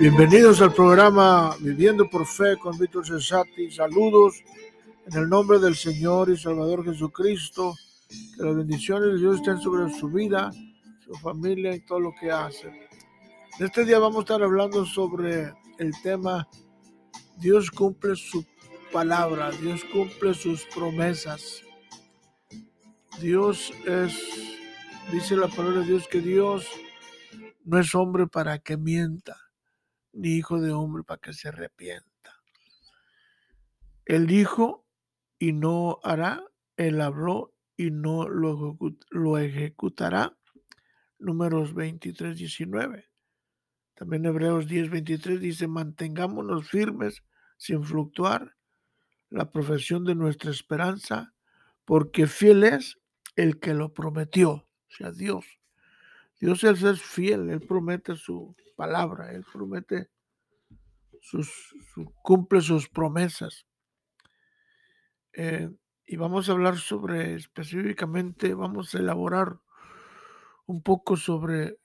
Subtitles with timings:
[0.00, 3.70] Bienvenidos al programa Viviendo por Fe con Víctor Cesati.
[3.70, 4.42] Saludos
[5.06, 7.74] en el nombre del Señor y Salvador Jesucristo.
[8.08, 10.50] Que las bendiciones de Dios estén sobre su vida,
[11.04, 12.72] su familia y todo lo que hacen.
[13.58, 16.48] En este día vamos a estar hablando sobre el tema
[17.36, 18.46] Dios cumple su
[18.90, 21.60] palabra, Dios cumple sus promesas.
[23.20, 24.18] Dios es,
[25.12, 26.66] dice la palabra de Dios, que Dios
[27.66, 29.49] no es hombre para que mienta
[30.12, 32.40] ni hijo de hombre para que se arrepienta.
[34.04, 34.86] Él dijo
[35.38, 36.44] y no hará,
[36.76, 40.36] él habló y no lo, ejecutará.
[41.18, 43.08] Números 23, 19.
[43.94, 47.22] También Hebreos 10, 23 dice, mantengámonos firmes
[47.56, 48.56] sin fluctuar
[49.28, 51.34] la profesión de nuestra esperanza,
[51.84, 52.98] porque fiel es
[53.36, 55.44] el que lo prometió, o sea, Dios.
[56.40, 60.08] Dios es fiel, Él promete su palabra, Él promete
[61.20, 61.74] sus,
[62.22, 63.66] cumple sus promesas.
[65.34, 65.68] Eh,
[66.06, 69.60] y vamos a hablar sobre, específicamente, vamos a elaborar
[70.64, 71.78] un poco sobre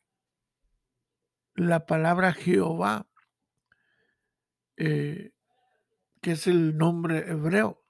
[1.55, 3.05] la palabra Jehová,
[4.77, 5.33] eh,
[6.21, 7.83] que es el nombre hebreo.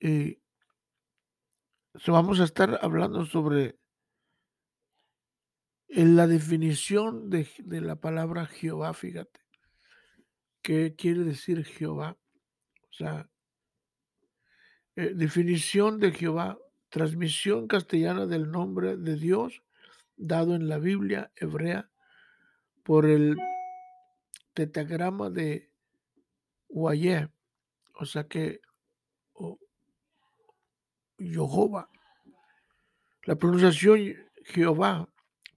[0.00, 0.38] Y
[2.08, 3.81] vamos a estar hablando sobre
[5.94, 7.46] en la definición de,
[7.82, 9.40] la palabra Jehová, fíjate,
[10.62, 12.16] ¿qué quiere decir Jehová?
[12.90, 13.28] O sea,
[14.96, 19.62] eh, definición de Jehová, transmisión castellana del nombre de Dios
[20.16, 21.90] dado en la Biblia hebrea
[22.84, 23.36] por el
[24.54, 25.70] tetagrama de
[26.68, 27.28] Huayé,
[27.94, 28.62] o sea que
[31.18, 31.90] Jehová.
[33.24, 35.11] La pronunciación Jehová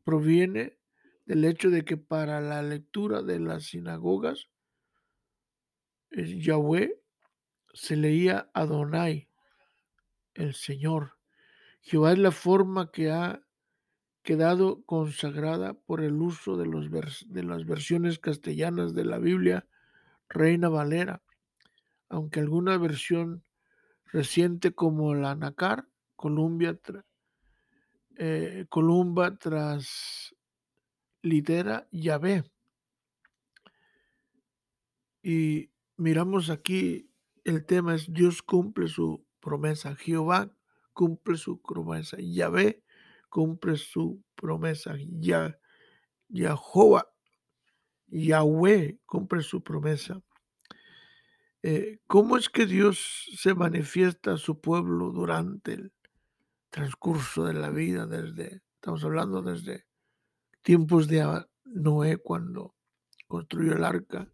[0.05, 0.77] proviene
[1.25, 4.47] del hecho de que para la lectura de las sinagogas,
[6.11, 7.01] Yahweh
[7.73, 9.27] se leía Adonai,
[10.35, 11.17] el Señor.
[11.81, 13.41] Jehová es la forma que ha
[14.23, 19.67] quedado consagrada por el uso de las versiones castellanas de la Biblia
[20.29, 21.21] Reina Valera,
[22.09, 23.43] aunque alguna versión
[24.05, 26.79] reciente como la Nacar, Columbia,
[28.17, 30.35] eh, Columba tras
[31.21, 32.43] litera Yahvé.
[35.23, 37.09] Y miramos aquí,
[37.43, 40.55] el tema es Dios cumple su promesa, Jehová
[40.93, 42.83] cumple su promesa, Yahvé
[43.29, 45.59] cumple su promesa, ya,
[46.29, 47.11] Jehová,
[48.07, 50.21] Yahweh cumple su promesa.
[51.63, 55.94] Eh, ¿Cómo es que Dios se manifiesta a su pueblo durante el
[56.75, 59.85] transcurso de la vida desde, estamos hablando desde
[60.61, 62.75] tiempos de Noé cuando
[63.27, 64.29] construyó el arca,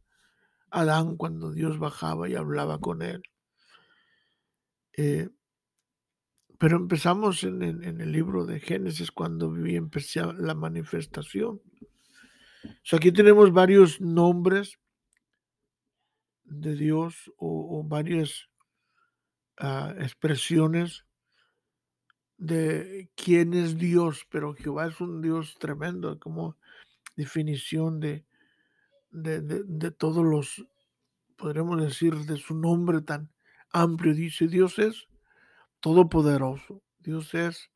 [0.72, 3.22] Adán cuando Dios bajaba y hablaba con él.
[4.98, 5.30] Eh,
[6.58, 11.62] pero empezamos en, el libro de Génesis cuando empezó la manifestación.
[12.92, 14.80] aquí tenemos varios nombres
[16.44, 18.50] de Dios o, varias
[19.58, 21.06] ah, expresiones
[22.42, 26.58] de quién es Dios, pero Jehová es un Dios tremendo, como
[27.16, 28.26] definición de,
[29.12, 30.66] de, todos los,
[31.38, 33.32] podremos decir, de su nombre tan
[33.72, 34.16] amplio.
[34.16, 35.08] Dice, Dios es
[35.82, 37.70] todopoderoso, Dios es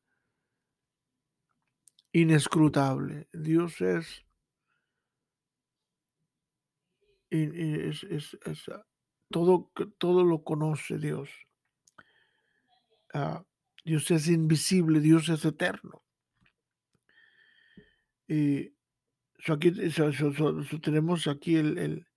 [2.12, 4.26] inescrutable, Dios es,
[7.30, 8.38] es, es,
[9.30, 11.30] todo, todo lo conoce Dios.
[13.14, 13.46] Ah,
[13.86, 16.02] Dios es invisible, Dios es eterno.
[18.28, 18.74] Y
[19.48, 19.72] aquí,
[20.82, 22.08] tenemos aquí el,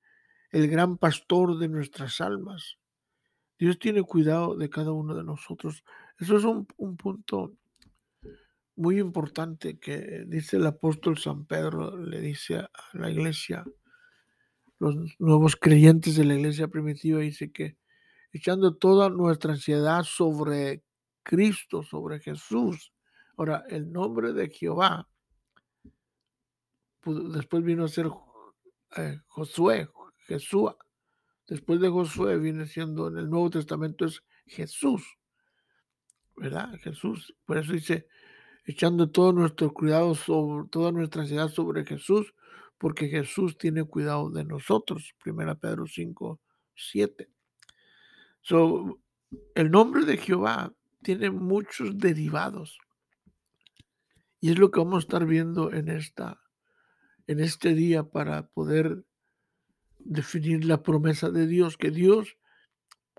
[0.50, 2.78] gran pastor de nuestras almas.
[3.58, 5.84] Dios tiene cuidado de cada uno de nosotros.
[6.18, 7.52] Eso es un, un punto
[8.74, 13.64] muy importante que dice el apóstol San Pedro, le dice a la iglesia,
[14.78, 17.76] los nuevos creyentes de la iglesia primitiva, dice que
[18.32, 20.84] echando toda nuestra ansiedad sobre
[21.28, 22.90] Cristo, sobre Jesús.
[23.36, 25.06] Ahora, el nombre de Jehová,
[27.04, 28.06] después vino a ser
[28.96, 29.90] eh, Josué,
[30.20, 30.70] Jesús.
[31.46, 35.04] Después de Josué viene siendo en el Nuevo Testamento es Jesús.
[36.34, 36.72] ¿Verdad?
[36.80, 37.36] Jesús.
[37.44, 38.08] Por eso dice,
[38.64, 42.32] echando todo nuestro cuidado sobre, toda nuestra ansiedad sobre Jesús,
[42.78, 45.14] porque Jesús tiene cuidado de nosotros.
[45.22, 46.40] Primera Pedro 5,
[46.74, 47.28] 7.
[48.40, 49.02] So,
[49.54, 50.72] el nombre de Jehová
[51.02, 52.78] tiene muchos derivados.
[54.40, 56.40] Y es lo que vamos a estar viendo en esta,
[57.26, 59.04] en este día para poder
[59.98, 62.36] definir la promesa de Dios, que Dios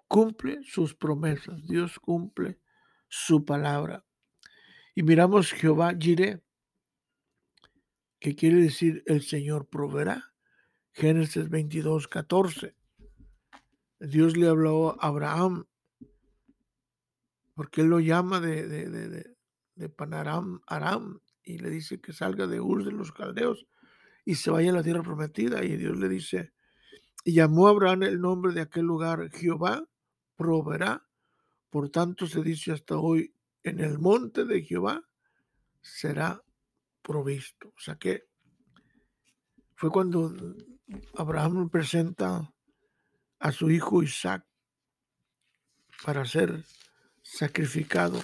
[0.08, 2.60] cumple sus promesas, Dios cumple
[3.08, 4.06] su palabra.
[4.96, 6.44] Y miramos Jehová Jireh,
[8.20, 10.34] que quiere decir el Señor proveerá.
[10.92, 12.76] Génesis 22, 14.
[14.00, 15.69] Dios le habló a Abraham,
[17.60, 19.36] porque él lo llama de, de, de,
[19.76, 23.68] de Panaram, Aram, y le dice que salga de Ur de los caldeos
[24.24, 25.62] y se vaya a la tierra prometida.
[25.66, 26.54] Y Dios le dice,
[27.26, 29.84] y llamó Abraham el nombre de aquel lugar, Jehová
[30.38, 31.06] proveerá.
[31.70, 35.04] Por tanto se dice hasta hoy, en el monte de Jehová
[35.82, 36.42] será
[37.02, 37.74] provisto.
[37.76, 38.24] O sea que
[39.76, 40.34] fue cuando
[41.18, 42.54] Abraham presenta
[43.38, 44.46] a su hijo Isaac
[46.06, 46.64] para ser
[47.30, 48.20] sacrificado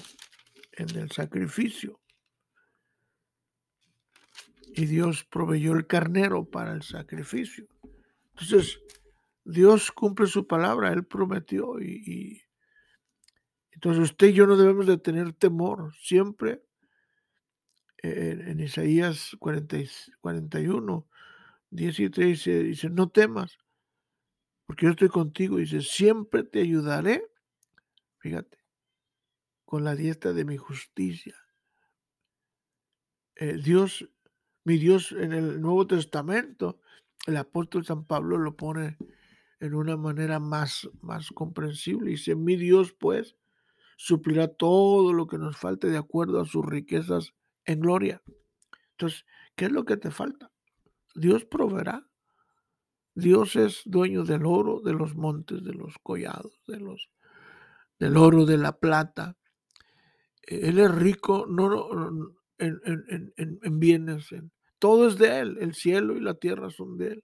[0.72, 2.00] en el sacrificio.
[4.74, 7.68] Y Dios proveyó el carnero para el sacrificio.
[8.32, 8.80] Entonces,
[9.44, 12.42] Dios cumple su palabra, Él prometió y,
[13.72, 15.94] entonces usted y yo no debemos de tener temor.
[16.02, 16.64] Siempre
[17.98, 19.78] en, Isaías 40,
[20.20, 21.08] 41,
[21.70, 23.58] 17 dice, dice, no temas,
[24.66, 25.58] porque yo estoy contigo.
[25.58, 27.30] Dice, siempre te ayudaré,
[28.20, 28.65] fíjate,
[29.66, 31.36] con la diestra de mi justicia.
[33.64, 34.08] Dios,
[34.64, 36.80] mi Dios en el Nuevo Testamento,
[37.28, 38.98] el apóstol San Pablo lo pone
[39.60, 42.12] en una manera más, más comprensible.
[42.12, 43.36] Dice, mi Dios pues
[43.98, 47.34] suplirá todo lo que nos falte de acuerdo a sus riquezas
[47.66, 48.22] en gloria.
[48.92, 49.26] Entonces,
[49.56, 50.52] ¿qué es lo que te falta?
[51.16, 52.08] Dios proveerá.
[53.16, 57.10] Dios es dueño del oro, de los montes, de los collados, de los,
[57.98, 59.38] del oro, de la plata.
[60.48, 61.90] Él es rico no,
[62.58, 64.30] en, en, en bienes,
[64.80, 65.58] todo es de Él.
[65.60, 67.24] El cielo y la tierra son de Él.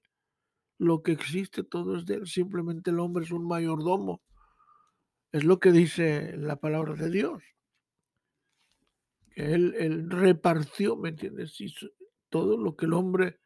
[0.78, 2.28] Lo que existe todo es de Él.
[2.28, 4.22] Simplemente el hombre es un mayordomo.
[5.32, 7.44] Es lo que dice la palabra de Dios.
[9.36, 11.56] Él, él repartió, ¿me entiendes?
[12.30, 13.40] todo lo que el hombre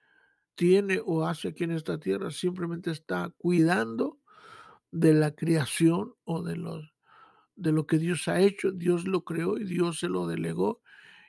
[0.56, 4.20] tiene o hace aquí en esta tierra simplemente está cuidando
[4.92, 6.95] de la creación o de los
[7.56, 8.72] de lo que Dios ha hecho.
[8.72, 10.82] Dios lo creó y Dios se lo delegó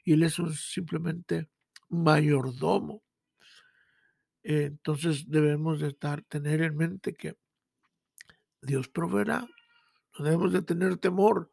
[0.05, 0.37] y él es
[0.73, 1.49] simplemente
[1.89, 3.03] mayordomo.
[4.43, 7.37] Entonces debemos de estar, tener en mente que
[8.63, 9.47] Dios proveerá.
[10.17, 11.51] No debemos de tener temor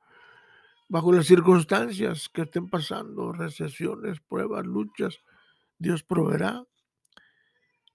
[0.87, 5.19] bajo las circunstancias que estén pasando, recesiones, pruebas, luchas.
[5.79, 6.63] Dios proveerá.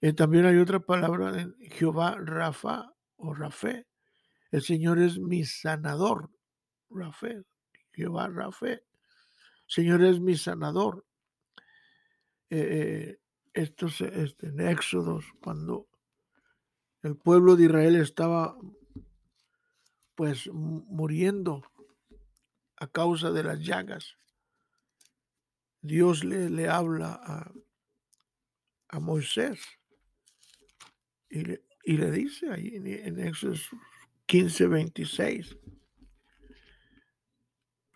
[0.00, 3.86] Eh, también hay otra palabra en Jehová Rafa o Rafé.
[4.50, 6.30] El Señor es mi sanador.
[6.90, 7.42] Rafé.
[7.92, 8.84] Jehová Rafé.
[9.66, 11.04] Señor es mi sanador.
[12.50, 13.18] Eh,
[13.52, 15.88] esto es este, en Éxodos, cuando
[17.02, 18.56] el pueblo de Israel estaba
[20.14, 21.62] pues muriendo
[22.76, 24.16] a causa de las llagas.
[25.80, 27.52] Dios le, le habla a,
[28.88, 29.60] a Moisés
[31.28, 33.54] y le, y le dice ahí en, en Éxodo
[34.26, 35.56] 15, 26.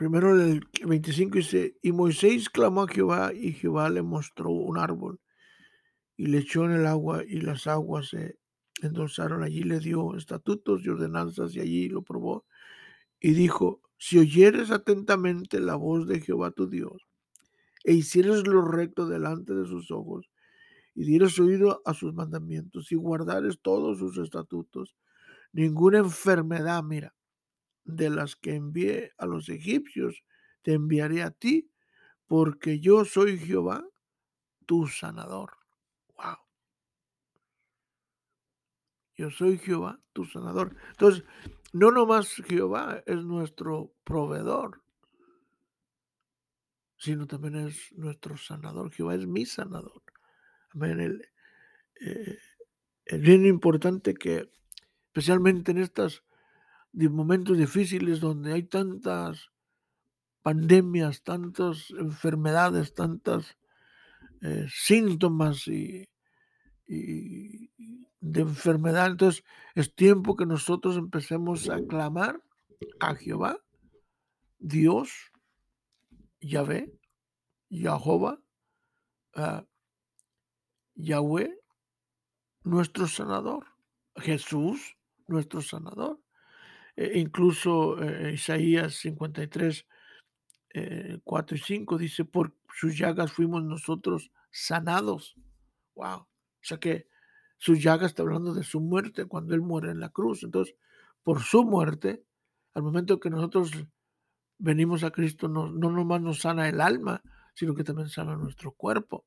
[0.02, 5.21] Primero el 25 dice, y Moisés clamó a Jehová y Jehová le mostró un árbol
[6.16, 8.37] y le echó en el agua y las aguas se
[8.82, 9.44] endulzaron.
[9.44, 12.44] Allí le dio estatutos y ordenanzas y allí lo probó
[13.21, 17.06] y dijo, si oyeres atentamente la voz de Jehová tu Dios
[17.85, 20.28] e hicieres lo recto delante de sus ojos
[20.97, 24.97] y dieres oído a sus mandamientos y guardares todos sus estatutos,
[25.52, 27.14] ninguna enfermedad, mira,
[27.85, 30.23] de las que envié a los egipcios,
[30.62, 31.71] te enviaré a ti,
[32.27, 33.85] porque yo soy Jehová,
[34.67, 35.53] tu sanador.
[36.17, 36.37] Wow.
[39.17, 40.77] Yo soy Jehová, tu sanador.
[40.91, 41.25] Entonces,
[41.73, 44.83] no nomás Jehová es nuestro proveedor,
[46.97, 48.93] sino también es nuestro sanador.
[48.93, 50.03] Jehová es mi sanador.
[50.71, 51.23] Amén.
[52.01, 52.39] Eh,
[53.05, 54.51] es bien importante que,
[55.07, 55.79] especialmente en
[56.92, 59.50] estos momentos difíciles donde hay tantas
[60.42, 63.56] pandemias, tantas enfermedades, tantas
[64.42, 66.08] eh, síntomas y,
[66.87, 69.06] de enfermedad.
[69.06, 69.44] Entonces
[69.75, 72.42] es tiempo que nosotros empecemos a clamar
[73.00, 73.56] a Jehová,
[74.58, 75.32] Dios,
[76.40, 76.92] Yahvé,
[77.70, 78.38] Jehová,
[79.37, 79.64] uh,
[80.94, 81.58] Yahweh,
[82.64, 83.66] nuestro sanador,
[84.16, 84.96] Jesús,
[85.26, 86.20] nuestro sanador.
[86.96, 89.87] E incluso eh, Isaías 53,
[91.25, 95.37] 4 eh, y 5 dice, por sus llagas fuimos nosotros sanados.
[95.94, 96.18] Wow.
[96.18, 96.28] O
[96.61, 97.08] sea que
[97.58, 100.42] su llaga está hablando de su muerte cuando Él muere en la cruz.
[100.42, 100.75] Entonces,
[101.22, 102.25] por su muerte,
[102.75, 103.70] al momento que nosotros
[104.58, 107.22] venimos a Cristo, no, no nomás nos sana el alma,
[107.54, 109.25] sino que también sana nuestro cuerpo.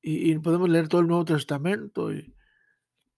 [0.00, 2.34] Y, podemos leer todo el Nuevo Testamento, y,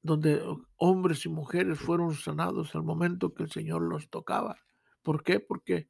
[0.05, 0.41] donde
[0.77, 4.59] hombres y mujeres fueron sanados al momento que el Señor los tocaba.
[5.03, 5.41] ¿Por qué?
[5.41, 5.89] Porque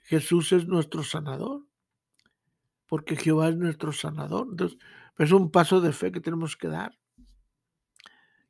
[0.00, 1.64] Jesús es nuestro sanador.
[2.88, 4.48] Porque Jehová es nuestro sanador.
[4.50, 4.78] Entonces,
[5.18, 6.98] es un paso de fe que tenemos que dar.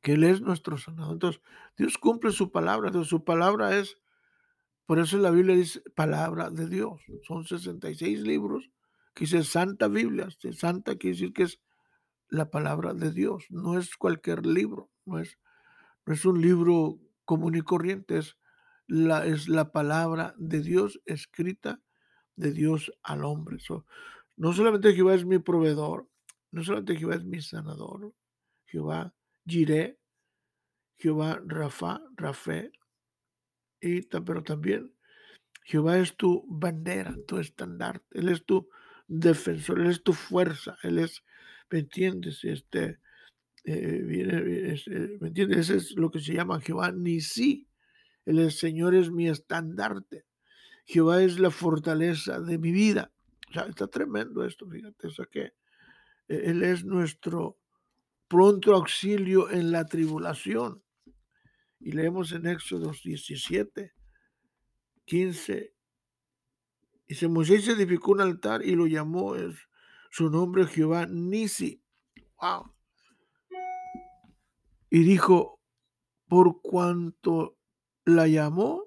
[0.00, 1.12] Que Él es nuestro sanador.
[1.12, 1.42] Entonces,
[1.76, 2.88] Dios cumple su palabra.
[2.88, 3.98] Entonces, su palabra es
[4.86, 7.02] por eso la Biblia dice palabra de Dios.
[7.26, 8.70] Son 66 libros
[9.12, 10.28] que dice Santa Biblia.
[10.52, 11.60] Santa quiere decir que es
[12.28, 13.46] la palabra de Dios.
[13.50, 14.90] No es cualquier libro.
[15.04, 15.38] No es,
[16.04, 18.18] no es un libro común y corriente.
[18.18, 18.36] Es
[18.86, 21.80] la, es la palabra de Dios escrita
[22.36, 23.56] de Dios al hombre.
[24.36, 26.08] no solamente Jehová es mi proveedor.
[26.50, 28.12] No solamente Jehová es mi sanador.
[28.66, 29.14] Jehová
[29.46, 29.98] Jireh.
[30.98, 32.72] Jehová Rafa, Rafe,
[33.80, 34.92] pero también
[35.64, 38.68] Jehová es tu bandera, tu estandarte, Él es tu
[39.06, 41.22] defensor, Él es tu fuerza, Él es,
[41.70, 42.44] ¿me entiendes?
[42.44, 42.98] Este,
[43.64, 45.70] eh, eh, ¿me entiendes?
[45.70, 47.68] Ese es lo que se llama Jehová ni sí.
[48.24, 50.24] El Señor es mi estandarte.
[50.84, 53.12] Jehová es la fortaleza de mi vida.
[53.68, 55.08] Está tremendo esto, fíjate.
[55.08, 55.42] O sea que
[56.28, 57.58] eh, Él es nuestro
[58.28, 60.82] pronto auxilio en la tribulación.
[61.78, 63.92] Y leemos en Éxodo 17,
[65.04, 65.72] 15.
[67.08, 69.36] Dice, Moisés edificó un altar y lo llamó
[70.16, 71.82] su nombre Jehová Nisi.
[72.40, 72.72] Wow.
[74.88, 75.60] Y dijo,
[76.26, 77.58] por cuanto
[78.06, 78.86] la llamó,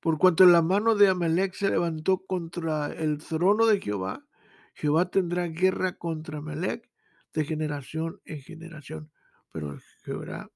[0.00, 4.26] por cuanto la mano de Amalek se levantó contra el trono de Jehová,
[4.74, 6.90] Jehová tendrá guerra contra Amalek
[7.32, 9.12] de generación en generación
[9.52, 10.50] pero Jehová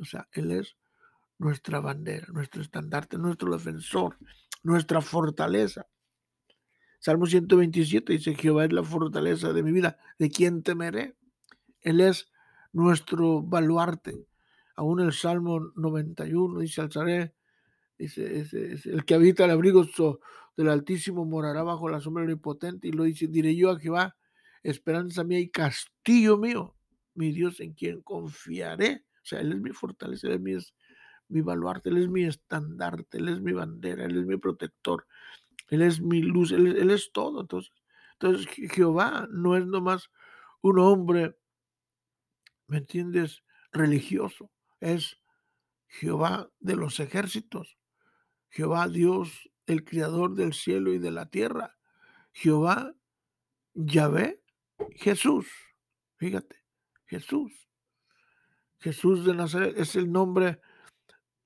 [0.00, 0.76] o sea, Él es
[1.36, 4.16] nuestra bandera, nuestro estandarte, nuestro defensor,
[4.62, 5.88] nuestra fortaleza.
[7.00, 11.16] Salmo 127 dice, Jehová es la fortaleza de mi vida, ¿de quién temeré?
[11.80, 12.30] Él es
[12.72, 14.26] nuestro baluarte.
[14.76, 17.34] Aún el Salmo 91 dice, alzaré,
[17.98, 18.46] dice,
[18.84, 19.86] el que habita el abrigo
[20.56, 24.16] del Altísimo morará bajo la sombra del Impotente, y lo dice, diré yo a Jehová,
[24.62, 26.76] esperanza mía y castillo mío
[27.14, 29.04] mi Dios en quien confiaré.
[29.22, 30.74] O sea, Él es mi fortaleza, Él es
[31.28, 35.06] mi, baluarte, Él es mi estandarte, Él es mi bandera, Él es mi protector,
[35.70, 37.40] Él es mi luz, Él, es todo.
[37.40, 37.72] Entonces,
[38.14, 40.10] entonces, Jehová no es nomás
[40.60, 41.38] un hombre,
[42.66, 43.42] ¿me entiendes?
[43.72, 44.50] Religioso,
[44.80, 45.20] es
[45.86, 47.78] Jehová de los ejércitos,
[48.50, 51.76] Jehová Dios, el creador del cielo y de la tierra,
[52.32, 52.92] Jehová,
[53.72, 54.42] Yahvé,
[54.96, 55.46] Jesús.
[56.16, 56.64] Fíjate,
[57.06, 57.52] Jesús.
[58.80, 60.60] Jesús de Nazaret es el nombre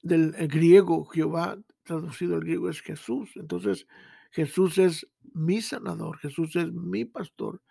[0.00, 3.30] del griego, Jehová, traducido al griego es Jesús.
[3.36, 3.86] Entonces,
[4.34, 7.62] Jesús es mi sanador, Jesús es mi pastor,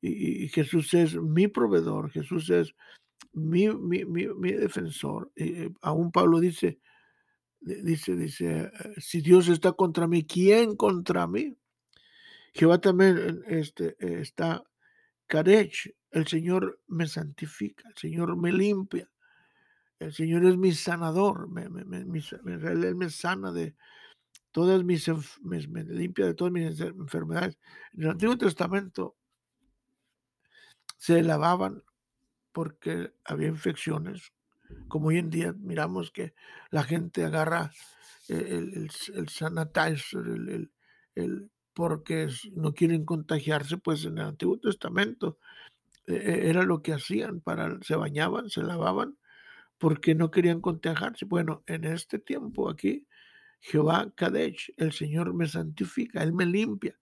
[0.00, 2.74] y, Jesús es mi proveedor, Jesús es
[3.34, 5.30] mi, mi, defensor.
[5.36, 6.80] Y, aún Pablo dice,
[7.60, 11.54] dice, dice, si Dios está contra mí, ¿quién contra mí?
[12.54, 14.64] Jehová también este, está
[15.26, 19.10] Karech, el Señor me santifica, el Señor me limpia,
[19.98, 23.76] el Señor es mi sanador, me, Él me sana de
[24.56, 25.06] todas mis,
[25.42, 27.58] me, limpia de todas mis enfermedades.
[27.92, 29.14] En el Antiguo Testamento
[30.96, 31.82] se lavaban
[32.52, 34.32] porque había infecciones,
[34.88, 36.32] como hoy en día miramos que
[36.70, 37.70] la gente agarra
[38.28, 40.24] el, el, sanitizer,
[41.16, 45.38] el, porque no quieren contagiarse, pues en el Antiguo Testamento
[46.06, 49.18] e, e, era lo que hacían, para, se bañaban, se lavaban,
[49.76, 51.26] porque no querían contagiarse.
[51.26, 53.06] Bueno, en este tiempo aquí,
[53.60, 56.98] Jehová Kadesh, el Señor me santifica, Él me limpia.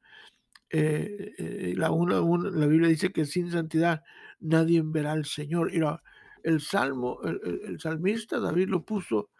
[0.70, 4.02] Eh, eh, la, una, la Biblia dice que sin santidad
[4.40, 5.72] nadie verá al Señor.
[5.74, 5.80] Y
[6.42, 9.30] el salmo, el salmista David lo puso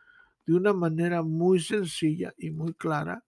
[0.47, 3.25] de una manera muy sencilla y muy clara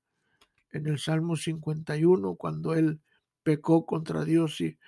[0.73, 3.01] en el Salmo 51, cuando él
[3.43, 4.79] pecó contra Dios y,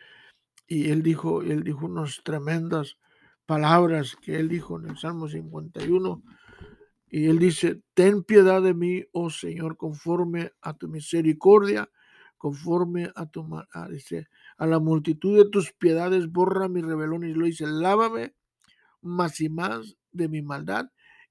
[0.66, 2.98] y él dijo, él dijo unas tremendas
[3.46, 6.22] palabras que él dijo en el Salmo 51.
[7.10, 11.90] Y él dice, ten piedad de mí, oh Señor, conforme a tu misericordia,
[12.36, 17.24] conforme a tu a, dice, a la multitud de tus piedades, borra mi rebelión.
[17.24, 18.34] Y lo dice, lávame
[19.00, 20.90] más y más de mi maldad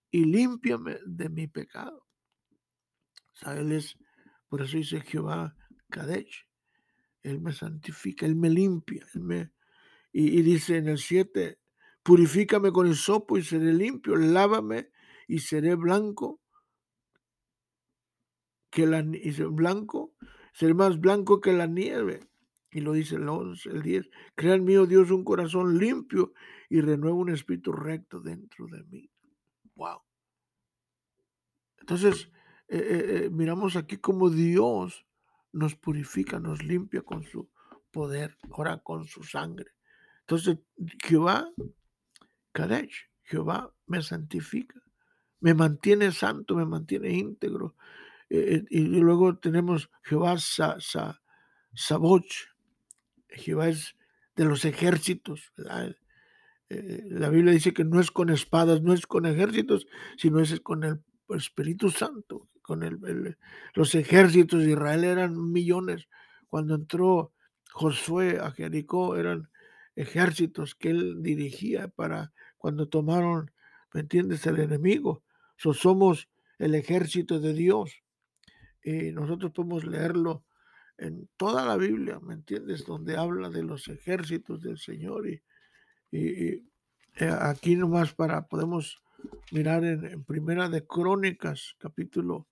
[0.10, 2.08] y límpiame de mi pecado.
[3.34, 3.98] O sea, él es
[4.50, 5.56] por eso dice Jehová
[5.90, 6.48] Kadesh.
[7.24, 9.52] Él me santifica, Él me limpia, Él me,
[10.14, 11.60] Y, dice en el 7,
[12.04, 14.90] purifícame con hisopo y seré limpio, lávame
[15.28, 16.42] y seré blanco
[18.70, 20.14] que la y blanco,
[20.54, 22.28] seré más blanco que la nieve.
[22.70, 24.10] Y lo dice el 11, el 10.
[24.36, 26.34] Crea en mí, oh Dios, un corazón limpio
[26.70, 29.10] y renueva un espíritu recto dentro de mí.
[29.76, 30.02] Wow.
[31.80, 32.30] Entonces,
[32.68, 35.06] eh, eh, eh, miramos aquí como Dios
[35.54, 37.50] nos purifica, nos limpia con su
[37.92, 39.72] poder, ahora con su sangre.
[40.22, 40.60] Entonces,
[41.02, 41.50] Jehová,
[42.52, 44.82] Kadesh, Jehová me santifica,
[45.40, 47.76] me mantiene santo, me mantiene íntegro.
[48.30, 51.22] Eh, eh, y luego tenemos Jehová Sa, Sa-
[51.74, 52.26] Saboch,
[53.30, 53.96] Jehová es
[54.36, 55.52] de los ejércitos.
[56.70, 60.60] Eh, la Biblia dice que no es con espadas, no es con ejércitos, sino es
[60.62, 63.38] con el Espíritu Santo, con el, el-
[63.74, 66.08] los ejércitos de Israel eran millones.
[66.48, 67.34] Cuando entró
[67.72, 69.50] Josué a Jericó eran
[69.96, 73.52] ejércitos que él dirigía para cuando tomaron,
[73.94, 75.24] ¿me entiendes?, el enemigo.
[75.58, 77.92] So, somos el ejército de Dios
[78.84, 80.46] y nosotros podemos leerlo
[80.98, 85.44] en toda la Biblia, ¿me entiendes?, donde habla de los ejércitos del Señor y,
[86.12, 86.64] y-
[87.20, 89.02] eh, aquí nomás para podemos
[89.52, 92.48] mirar en, Primera de Crónicas, capítulo,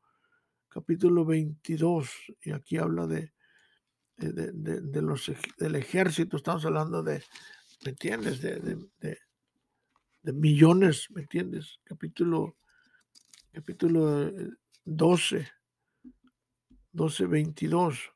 [0.70, 2.10] capítulo 22,
[2.42, 3.32] y aquí habla de,
[4.18, 7.24] de, de- de- los, del ejército, estamos hablando de,
[7.84, 8.42] ¿me entiendes?
[8.42, 9.20] De, de- de-
[10.24, 11.80] de millones, ¿me entiendes?
[11.84, 12.58] Capítulo,
[13.56, 14.50] capítulo eh,
[14.84, 15.48] 12,
[16.92, 18.12] 12, 22.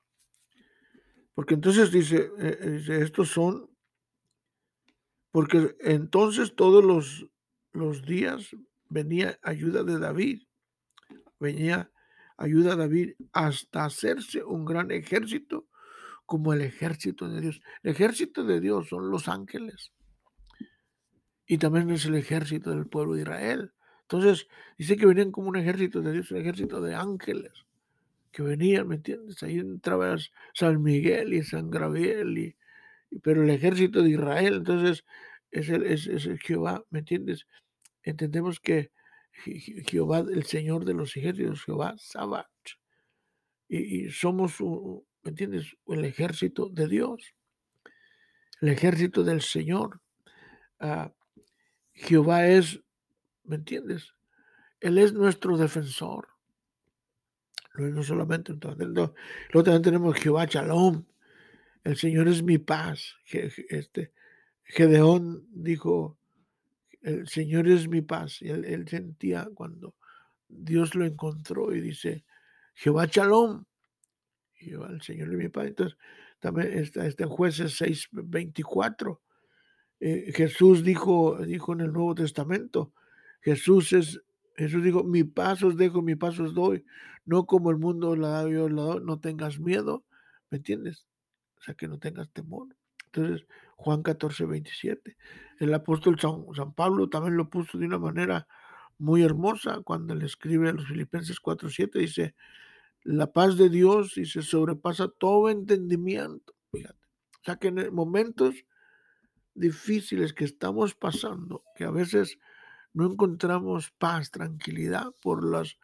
[1.33, 3.69] Porque entonces dice, eh, eh, dice, estos son,
[5.31, 7.25] porque entonces todos los,
[7.71, 8.55] los días
[8.89, 10.43] venía ayuda de David
[11.39, 11.91] venía
[12.37, 15.67] ayuda a David hasta hacerse un gran ejército
[16.25, 17.61] como el ejército de Dios.
[17.81, 19.91] El ejército de Dios son los ángeles
[21.47, 23.73] y también es el ejército del pueblo de Israel.
[24.09, 27.51] Entonces, dice que venían como un ejército de Dios, un ejército de ángeles
[28.31, 29.41] que venían, ¿me entiendes?
[29.43, 30.17] Ahí entraba
[30.53, 32.55] San Miguel y San Gabriel, y,
[33.23, 35.05] pero el ejército de Israel, entonces,
[35.51, 37.47] es el, es, el Jehová, ¿me entiendes?
[38.03, 38.91] Entendemos que
[39.45, 42.47] Je- Je- Jehová, el Señor de los ejércitos, Jehová Sabat,
[43.67, 44.59] y, somos,
[45.23, 45.75] ¿me entiendes?
[45.87, 47.35] El ejército de Dios,
[48.61, 50.01] el ejército del Señor.
[50.79, 51.13] Ah,
[51.93, 52.81] Jehová es,
[53.49, 54.13] ¿me entiendes?
[54.79, 56.27] Él es nuestro defensor.
[57.75, 59.13] No no solamente un defensor.
[59.51, 61.05] Luego también tenemos Jehová Shalom.
[61.83, 63.15] El Señor es mi paz.
[63.31, 64.13] Este,
[64.63, 66.17] Gedeón dijo,
[67.01, 68.41] el Señor es mi paz.
[68.41, 69.95] Y él, sentía cuando
[70.47, 72.25] Dios lo encontró y dice,
[72.75, 73.65] Jehová Shalom.
[74.53, 75.67] Jehová, el Señor es mi paz.
[75.67, 75.97] Entonces,
[76.39, 79.21] también está este jueces 6, 24.
[80.01, 82.93] Eh, Jesús dijo, dijo en el Nuevo Testamento,
[83.41, 84.21] Jesús es,
[84.55, 86.85] Jesús dijo, mi paz os dejo, mi paz os doy,
[87.25, 90.03] no como el mundo la da, yo la doy, no tengas miedo,
[90.49, 91.07] ¿me entiendes?
[91.59, 92.67] O sea, que no tengas temor.
[93.05, 95.17] Entonces, Juan 14, 27.
[95.59, 98.47] El apóstol San, San Pablo también lo puso de una manera
[98.97, 102.35] muy hermosa cuando le escribe a los Filipenses 4, 7, dice,
[103.03, 106.53] la paz de Dios y se sobrepasa todo entendimiento.
[106.71, 106.99] Fíjate.
[107.41, 108.55] O sea, que en momentos
[109.55, 112.37] difíciles que estamos pasando, que a veces
[112.99, 115.77] no encontramos paz, tranquilidad por las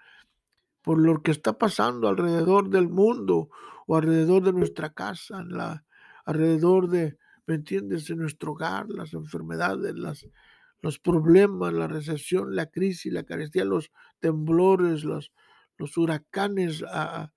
[0.82, 3.50] por lo que está pasando alrededor del mundo
[3.88, 5.50] o alrededor de nuestra casa, en
[6.26, 10.28] alrededor de, ¿me entiendes?, de nuestro hogar, las enfermedades, las,
[10.82, 15.32] los problemas, la recesión, la crisis, la carestía, los temblores, los,
[15.78, 17.32] los huracanes, ah,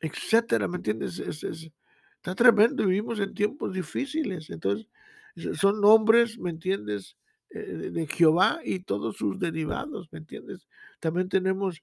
[0.00, 1.18] etcétera, ¿me entiendes?
[1.18, 1.70] Es, es-
[2.16, 4.88] está tremendo, vivimos en tiempos difíciles, entonces
[5.36, 7.16] es- son nombres, ¿me entiendes?
[7.54, 10.66] Eh, de Jehová y todos sus derivados, ¿me entiendes?
[11.00, 11.82] También tenemos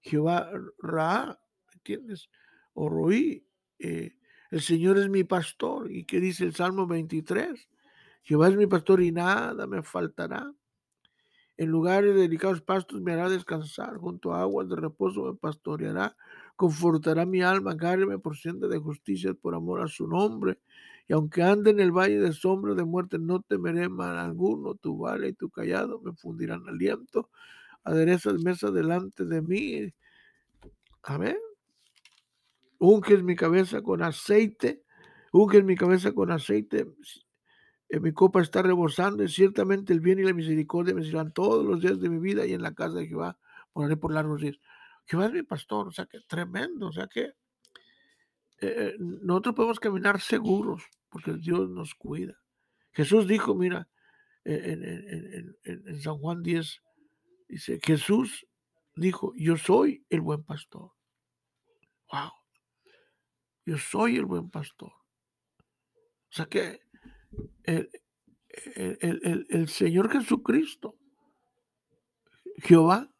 [0.00, 2.30] Jehová Ra, ¿me entiendes?
[2.72, 3.44] O Roí,
[3.78, 4.14] eh,
[4.50, 5.90] el Señor es mi pastor.
[5.90, 7.68] ¿Y qué dice el Salmo 23?
[8.22, 10.54] Jehová es mi pastor y nada me faltará.
[11.58, 16.16] En lugares de delicados pastos me hará descansar, junto a aguas de reposo me pastoreará,
[16.56, 20.58] confortará mi alma, gáreme por senda de justicia por amor a su nombre.
[21.10, 24.96] Y aunque ande en el valle de sombra de muerte, no temeré mal alguno, tu
[24.96, 27.30] vale y tu callado me fundirán aliento,
[27.82, 29.92] aderezas mesa delante de mí.
[31.02, 31.36] Amén.
[32.78, 34.84] Unges mi cabeza con aceite,
[35.32, 36.86] unges mi cabeza con aceite,
[37.88, 41.66] en mi copa está rebosando y ciertamente el bien y la misericordia me serán todos
[41.66, 43.36] los días de mi vida y en la casa de Jehová
[43.74, 44.60] moraré por largos días.
[45.06, 47.32] Jehová es mi pastor, o sea que tremendo, o sea que eh,
[48.60, 52.34] eh, nosotros podemos caminar seguros porque Dios nos cuida.
[52.92, 53.88] Jesús dijo, mira,
[54.44, 56.82] en, en San Juan 10,
[57.48, 58.46] dice, Jesús
[58.96, 60.92] dijo, yo soy el buen pastor.
[62.12, 62.32] Wow.
[63.66, 64.92] Yo soy el buen pastor.
[64.92, 66.80] O sea que
[67.64, 67.90] el,
[68.54, 70.96] el, Señor Jesucristo,
[72.56, 73.12] Jehová,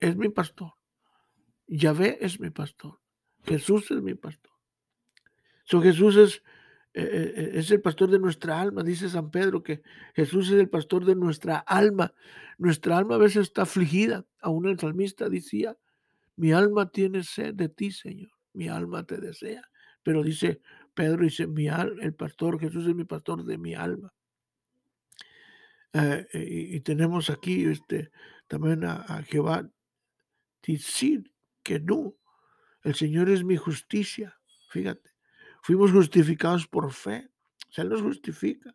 [0.00, 0.72] es mi pastor.
[1.66, 3.00] Yahvé es mi pastor.
[3.44, 4.52] Jesús es mi pastor.
[5.64, 6.42] So, Jesús es,
[6.94, 8.82] eh, eh, eh, es el pastor de nuestra alma.
[8.82, 9.82] Dice San Pedro que
[10.14, 12.14] Jesús es el pastor de nuestra alma.
[12.58, 14.26] Nuestra alma a veces está afligida.
[14.40, 15.76] Aún el salmista decía,
[16.36, 18.30] mi alma tiene sed de ti, Señor.
[18.52, 19.62] Mi alma te desea.
[20.02, 20.60] Pero dice
[20.94, 24.12] Pedro, dice, mi el pastor, Jesús es mi pastor de mi alma.
[26.34, 28.10] y, tenemos aquí este,
[28.48, 29.70] también a, Jehová
[30.66, 32.14] decir que no,
[32.82, 34.38] el Señor es mi justicia.
[34.70, 35.11] Fíjate,
[35.62, 37.30] fuimos justificados por fe.
[37.68, 38.74] O sea, Él nos justifica.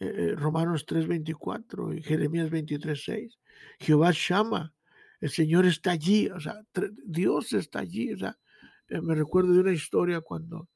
[0.00, 3.38] Eh, eh, Romanos 3:24 y Jeremías 23:6.
[3.78, 4.74] Jehová llama,
[5.20, 6.60] el Señor está allí, o sea,
[7.04, 8.10] Dios está allí.
[8.10, 10.68] Eh, me recuerdo de una historia cuando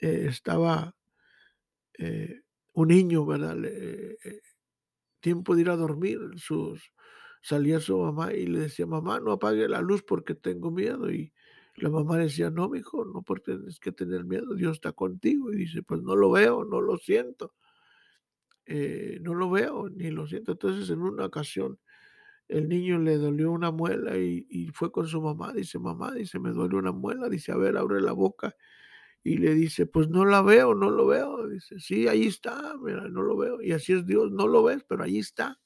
[0.00, 0.94] estaba
[2.72, 3.56] un niño, ¿verdad?
[5.20, 6.92] tiempo de ir a dormir, sus,
[7.42, 11.10] salía su mamá y le decía, mamá, no apague la luz porque tengo miedo.
[11.10, 11.32] Y
[11.80, 15.52] la mamá decía, no, hijo, no porque tienes que tener miedo, Dios está contigo.
[15.52, 17.54] Y dice, pues no lo veo, no lo siento.
[18.66, 20.52] Eh, no lo veo ni lo siento.
[20.52, 21.78] Entonces en una ocasión
[22.48, 25.52] el niño le dolió una muela y, fue con su mamá.
[25.52, 27.28] Dice, mamá, dice, me duele una muela.
[27.28, 28.56] Dice, a ver, abre la boca.
[29.22, 31.46] Y le dice, pues no la veo, no lo veo.
[31.48, 33.62] Dice, sí, ahí está, mira, no lo veo.
[33.62, 35.60] Y así es Dios, no lo ves, pero ahí está.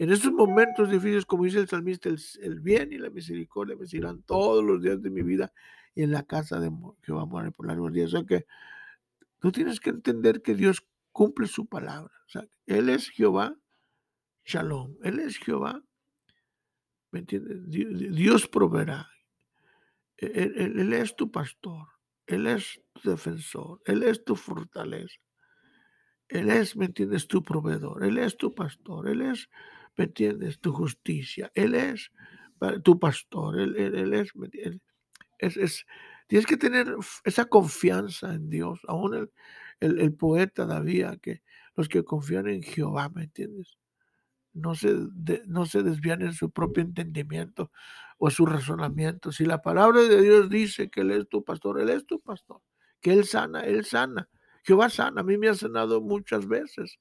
[0.00, 4.22] En estos momentos difíciles, como dice el salmista, el, bien y la misericordia me seguirán
[4.22, 5.52] todos los días de mi vida
[5.94, 8.14] y en la casa de Jehová morir por largos días.
[8.14, 8.46] O sea que
[9.40, 12.14] tú tienes que entender que Dios cumple su palabra.
[12.26, 13.58] O sea, Él es Jehová,
[14.46, 14.96] Shalom.
[15.02, 15.82] Él es Jehová.
[17.10, 17.68] ¿Me entiendes?
[17.68, 19.06] Dios, proveerá.
[20.16, 21.88] él, es tu pastor.
[22.26, 23.82] Él es tu defensor.
[23.84, 25.20] Él es tu fortaleza.
[26.26, 27.28] Él es, ¿me entiendes?
[27.28, 28.02] Tu proveedor.
[28.02, 29.06] Él es tu pastor.
[29.06, 29.50] Él es
[30.00, 30.58] ¿me entiendes?
[30.60, 31.52] Tu justicia.
[31.54, 32.10] Él es
[32.82, 35.86] tu pastor, Él, es, es,
[36.26, 38.80] Tienes que tener esa confianza en Dios.
[38.88, 39.28] Aún
[39.80, 41.42] el, poeta David, que
[41.76, 43.76] los que confían en Jehová, ¿me entiendes?
[44.54, 44.96] No se,
[45.46, 47.70] no se desvían en su propio entendimiento
[48.16, 49.32] o su razonamiento.
[49.32, 52.62] Si la palabra de Dios dice que Él es tu pastor, Él es tu pastor.
[53.02, 54.30] Que Él sana, Él sana.
[54.64, 55.20] Jehová sana.
[55.20, 56.98] A mí me ha sanado muchas veces.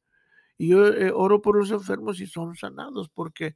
[0.59, 3.55] Y yo eh, oro por los enfermos y son sanados porque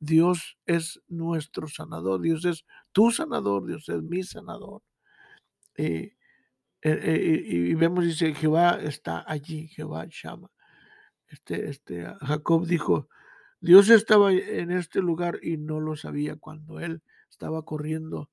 [0.00, 4.82] Dios es nuestro sanador, Dios es tu sanador, Dios es mi sanador.
[5.76, 6.16] Eh,
[6.80, 10.50] eh, y vemos, dice, Jehová está allí, Jehová llama.
[11.26, 13.10] Este, este, Jacob dijo,
[13.60, 18.30] Dios estaba en este lugar y no lo sabía cuando él estaba corriendo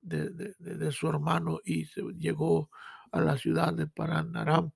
[0.00, 2.70] de, su hermano y se llegó
[3.12, 4.70] a la ciudad de Paranaram,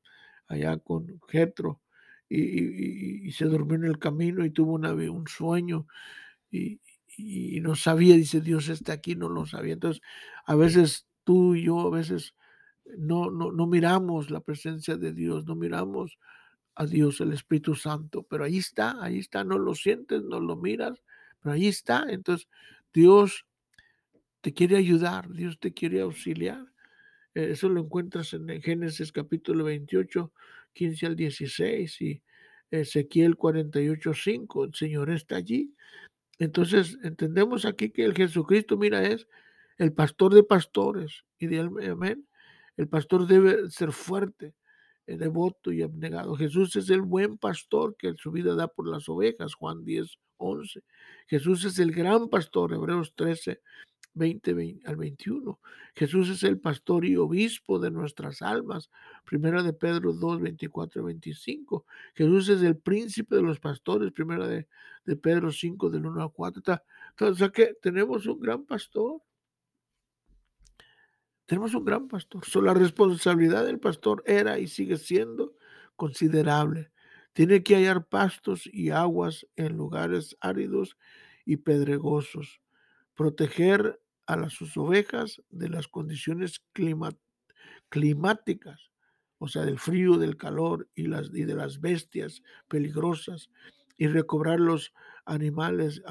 [0.49, 1.81] allá con Jetro
[2.29, 5.87] y, se durmió en el camino y tuvo un sueño
[6.51, 6.81] y,
[7.61, 9.73] no sabía, dice Dios está aquí, no lo sabía.
[9.73, 10.03] Entonces,
[10.47, 12.35] a veces tú y yo, a veces
[12.97, 16.19] no, no, no miramos la presencia de Dios, no miramos
[16.77, 20.57] a Dios, el Espíritu Santo, pero ahí está, ahí está, no lo sientes, no lo
[20.57, 21.03] miras,
[21.41, 22.07] pero ahí está.
[22.09, 22.49] Entonces,
[22.95, 23.47] Dios
[24.41, 26.65] te quiere ayudar, Dios te quiere auxiliar.
[27.35, 30.33] Eso lo encuentras en Génesis capítulo 28,
[30.79, 32.23] 15 al 16 y
[32.71, 34.65] Ezequiel 48, 5.
[34.65, 35.75] El Señor está allí.
[36.39, 39.27] Entonces entendemos aquí que el Jesucristo, mira, es
[39.79, 41.25] el pastor de pastores.
[41.41, 42.29] Amén.
[42.77, 44.55] El pastor debe ser fuerte,
[45.09, 46.37] eh, devoto y abnegado.
[46.37, 49.55] Jesús es el buen pastor que su vida da por las ovejas.
[49.55, 50.85] Juan 10, 11.
[51.27, 52.73] Jesús es el gran pastor.
[52.73, 53.61] Hebreos 13,
[54.19, 55.61] 20, al 21.
[55.95, 58.91] Jesús es el pastor y obispo de nuestras almas.
[59.25, 61.87] Primera de Pedro 2, 24 25.
[62.15, 64.13] Jesús es el príncipe de los pastores.
[64.13, 64.69] Primera de,
[65.05, 66.63] de Pedro 5, del 1 al 4.
[67.21, 69.23] o sea que tenemos un gran pastor.
[71.47, 72.45] Tenemos un gran pastor.
[72.45, 75.55] So, la responsabilidad del pastor era y sigue siendo
[75.97, 76.91] considerable.
[77.33, 80.99] Tiene que hallar pastos y aguas en lugares áridos
[81.45, 82.61] y pedregosos.
[83.15, 86.63] Proteger a las, sus ovejas de las condiciones
[87.89, 88.91] climáticas,
[89.39, 93.49] o sea, del frío, del calor y, las, y de las bestias peligrosas,
[93.97, 94.93] y recobrar los
[95.25, 96.03] animales,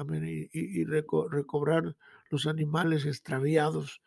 [0.52, 1.96] y, recobrar
[2.28, 4.02] los animales extraviados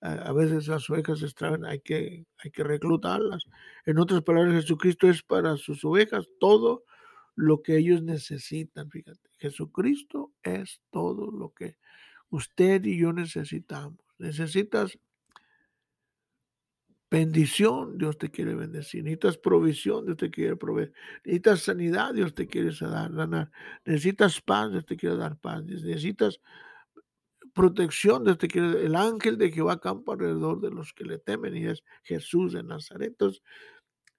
[0.00, 3.46] a, veces las ovejas extraen, hay que, hay que reclutarlas.
[3.84, 6.84] En otras palabras, Jesucristo es para sus ovejas todo
[7.34, 8.90] lo que ellos necesitan.
[8.90, 11.78] Fíjate, Jesucristo es todo lo que
[12.30, 13.98] usted y yo necesitamos.
[14.18, 14.98] Necesitas
[17.10, 19.04] bendición, Dios te quiere bendecir.
[19.04, 20.92] Necesitas provisión, Dios te quiere proveer.
[21.24, 23.50] Necesitas sanidad, Dios te quiere dar.
[23.84, 25.64] Necesitas paz, Dios te quiere dar paz.
[25.64, 26.40] Necesitas
[27.54, 31.56] protección, Dios te quiere El ángel de Jehová campa alrededor de los que le temen
[31.56, 33.08] y es Jesús de Nazaret.
[33.08, 33.42] Entonces,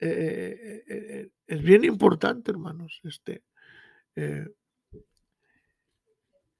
[0.00, 3.42] eh, eh, eh, es bien importante, hermanos, este,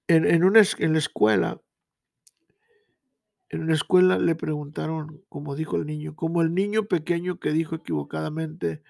[0.09, 1.61] en, en, una, en la escuela,
[3.51, 7.77] en una escuela le preguntaron, como dijo el niño, como el niño pequeño que dijo
[7.77, 8.83] equivocadamente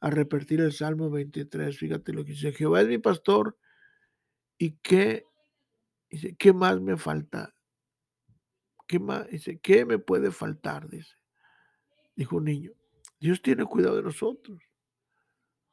[0.00, 1.76] a repetir el Salmo 23.
[1.76, 3.58] Fíjate lo que dice, Jehová es mi pastor
[4.58, 5.24] y qué,
[6.10, 7.54] dice, ¿qué más me falta?
[8.86, 9.28] ¿Qué más?
[9.28, 10.88] Dice, ¿qué me puede faltar?
[10.88, 11.16] Dice,
[12.14, 12.72] dijo un niño.
[13.18, 14.62] Dios tiene cuidado de nosotros.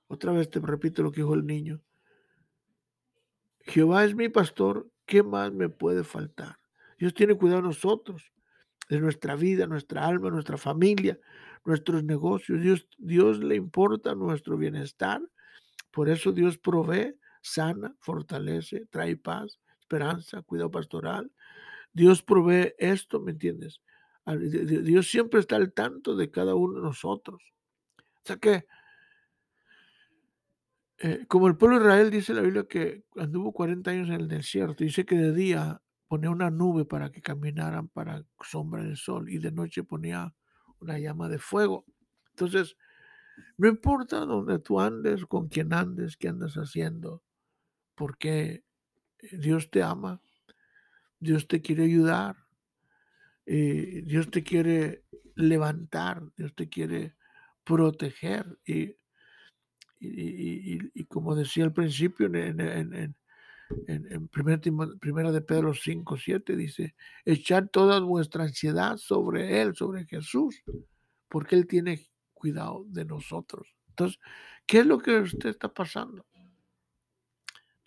[0.07, 1.81] Otra vez te repito lo que dijo el niño.
[3.61, 6.57] Jehová es mi pastor, ¿qué más me puede faltar?
[6.97, 8.33] Dios tiene cuidado de nosotros
[8.89, 11.19] de nuestra vida, nuestra alma, nuestra familia,
[11.65, 12.61] nuestros negocios.
[12.61, 15.21] Dios, Dios le importa nuestro bienestar.
[15.91, 21.31] Por eso Dios provee, sana, fortalece, trae paz, esperanza, cuidado pastoral.
[21.93, 23.81] Dios provee esto, ¿me entiendes?
[24.25, 27.41] Dios siempre está al tanto de cada uno de nosotros.
[27.97, 28.65] O sea que,
[30.99, 34.27] eh, como el pueblo de Israel dice la Biblia que anduvo 40 años en el
[34.27, 39.29] desierto, dice que de día ponía una nube para que caminaran para sombra del sol
[39.29, 40.34] y de noche ponía
[40.79, 41.86] una llama de fuego.
[42.29, 42.77] Entonces,
[43.58, 47.23] no importa dónde tú andes, con quién andes, qué andas haciendo,
[47.95, 48.63] porque
[49.19, 50.21] eh, Dios te ama,
[51.19, 52.36] Dios te quiere ayudar,
[53.45, 55.03] eh, Dios te quiere
[55.36, 57.15] levantar, Dios te quiere
[57.63, 58.60] proteger.
[58.65, 58.97] Y,
[60.03, 67.99] y, como decía al principio en, en, primera, de Pedro 5, 7 dice, echar toda
[67.99, 70.61] vuestra ansiedad sobre Él, sobre Jesús,
[71.29, 72.01] porque Él tiene
[72.33, 73.67] cuidado de nosotros.
[73.89, 74.19] Entonces,
[74.65, 76.25] ¿qué es lo que usted está pasando?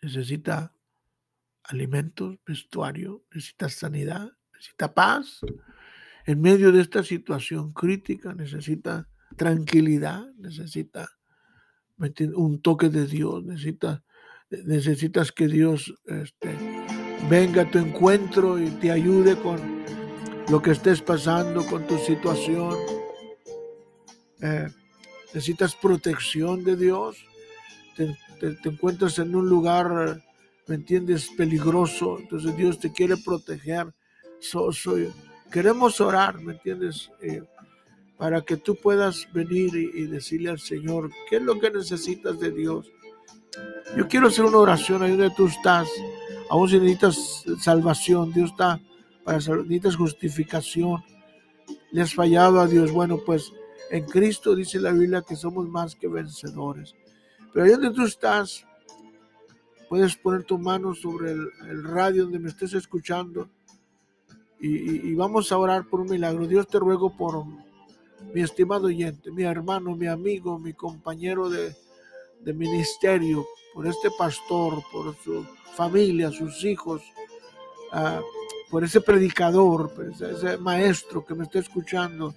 [0.02, 0.72] Necesita
[1.64, 5.40] alimentos, vestuario, necesita sanidad, necesita paz.
[6.24, 11.15] En medio de esta situación crítica necesita tranquilidad, necesita
[12.34, 14.02] un toque de Dios, necesita
[14.50, 16.54] necesitas que Dios este,
[17.28, 19.84] venga a tu encuentro y te ayude con
[20.48, 22.74] lo que estés pasando, con tu situación.
[24.40, 24.68] Eh,
[25.34, 27.16] necesitas protección de Dios.
[27.96, 28.14] Te,
[28.64, 30.22] encuentras en un lugar,
[30.66, 32.18] ¿me entiendes?, peligroso.
[32.20, 33.92] Entonces Dios te quiere proteger.
[35.50, 37.10] queremos orar, ¿me entiendes?
[37.20, 37.42] Eh,
[38.18, 42.50] para que tú puedas venir y decirle al Señor qué es lo que necesitas de
[42.50, 42.90] Dios
[43.96, 45.88] yo quiero hacer una oración ahí donde tú estás.
[46.50, 48.80] Aún si necesitas salvación, Dios está
[49.24, 51.02] para necesitas justificación.
[51.92, 52.92] Le has fallado a Dios.
[52.92, 53.52] Bueno, pues
[53.90, 56.94] en Cristo dice la Biblia que somos más que vencedores.
[57.52, 58.66] Pero ahí donde tú estás,
[59.88, 63.48] puedes poner tu mano sobre el, radio donde me estés escuchando
[64.60, 66.46] y, y, vamos a orar por un milagro.
[66.46, 67.44] Dios te ruego por
[68.32, 71.74] mi estimado oyente, mi hermano, mi amigo, mi compañero de,
[72.44, 77.02] ministerio, por este pastor, por su familia, sus hijos,
[77.92, 78.20] ah,
[78.70, 82.34] por ese predicador, por ese, maestro que me está escuchando.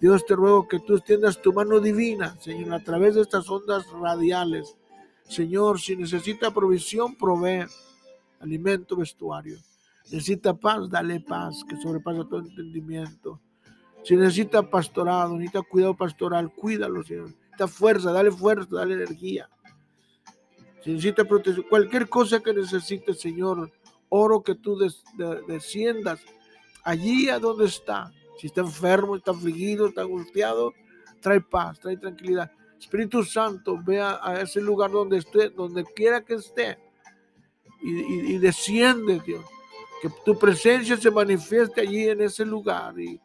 [0.00, 3.86] Dios te ruego que tú extiendas tu mano divina, Señor, a través de estas ondas
[3.90, 4.76] radiales.
[5.28, 7.66] Señor, si necesita provisión, provee
[8.40, 9.58] alimento, vestuario.
[10.04, 13.40] Necesita paz, dale paz, que sobrepasa todo entendimiento.
[14.04, 17.30] Si necesita pastorado, necesita cuidado pastoral, cuídalo, Señor
[17.68, 19.48] fuerza, dale fuerza, dale energía.
[20.82, 23.72] Si necesita protección, cualquier cosa que necesite, Señor,
[24.08, 24.76] oro que tú
[25.46, 26.20] desciendas
[26.82, 28.12] allí a donde está.
[28.38, 30.72] Si está enfermo, está afligido, está angustiado,
[31.20, 32.50] trae paz, trae tranquilidad.
[32.78, 36.78] Espíritu Santo, vea a ese lugar donde esté, donde quiera que esté,
[37.80, 39.44] y, desciende, Dios.
[40.00, 43.20] Que tu presencia se manifieste allí en ese lugar y,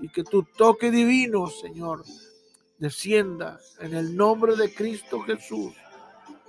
[0.00, 2.04] y que tu toque divino, Señor,
[2.78, 5.72] descienda en el nombre de Cristo Jesús.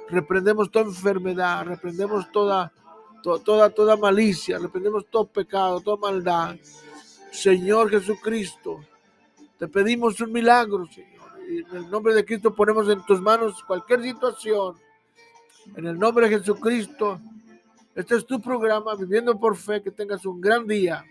[0.10, 2.71] Reprendemos toda enfermedad, reprendemos toda,
[3.24, 6.56] toda, toda malicia, reprendemos todo pecado, toda maldad.
[7.32, 8.80] Señor Jesucristo,
[9.58, 11.15] te pedimos un milagro, Señor.
[11.50, 14.76] Y en el nombre de Cristo ponemos en tus manos cualquier situación.
[15.76, 17.19] En el nombre de Jesucristo,
[17.95, 21.04] este es tu programa, Viviendo por Fe, que tengas un gran día.